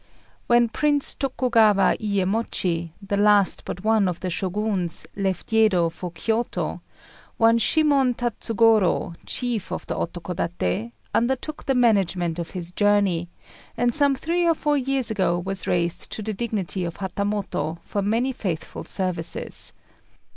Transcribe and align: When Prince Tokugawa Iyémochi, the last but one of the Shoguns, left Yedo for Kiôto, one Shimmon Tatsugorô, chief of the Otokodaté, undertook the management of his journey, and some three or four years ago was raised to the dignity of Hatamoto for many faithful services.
When 0.47 0.67
Prince 0.67 1.13
Tokugawa 1.13 1.95
Iyémochi, 1.99 2.89
the 3.03 3.17
last 3.17 3.63
but 3.65 3.83
one 3.83 4.07
of 4.07 4.19
the 4.19 4.31
Shoguns, 4.31 5.05
left 5.15 5.51
Yedo 5.53 5.91
for 5.91 6.11
Kiôto, 6.11 6.81
one 7.37 7.59
Shimmon 7.59 8.15
Tatsugorô, 8.15 9.15
chief 9.27 9.71
of 9.71 9.85
the 9.85 9.93
Otokodaté, 9.93 10.91
undertook 11.13 11.67
the 11.67 11.75
management 11.75 12.39
of 12.39 12.49
his 12.49 12.71
journey, 12.71 13.29
and 13.77 13.93
some 13.93 14.15
three 14.15 14.47
or 14.47 14.55
four 14.55 14.75
years 14.75 15.11
ago 15.11 15.37
was 15.37 15.67
raised 15.67 16.11
to 16.13 16.23
the 16.23 16.33
dignity 16.33 16.83
of 16.83 16.97
Hatamoto 16.97 17.77
for 17.83 18.01
many 18.01 18.31
faithful 18.31 18.83
services. 18.83 19.71